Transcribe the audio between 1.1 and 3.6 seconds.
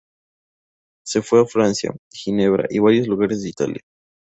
fue a Francia, Ginebra, y varios lugares de